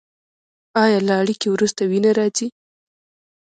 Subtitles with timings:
[0.83, 2.47] ایا له اړیکې وروسته وینه راځي؟